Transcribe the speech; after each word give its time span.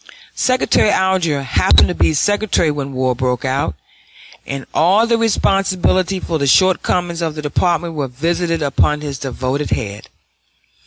Secretary 0.33 0.89
Alger 0.89 1.43
happened 1.43 1.87
to 1.87 1.93
be 1.93 2.15
Secretary 2.15 2.71
when 2.71 2.91
war 2.93 3.15
broke 3.15 3.45
out, 3.45 3.75
and 4.47 4.65
all 4.73 5.05
the 5.05 5.15
responsibility 5.15 6.19
for 6.19 6.39
the 6.39 6.47
shortcomings 6.47 7.21
of 7.21 7.35
the 7.35 7.41
Department 7.43 7.93
were 7.93 8.07
visited 8.07 8.63
upon 8.63 9.01
his 9.01 9.19
devoted 9.19 9.69
head. 9.69 10.07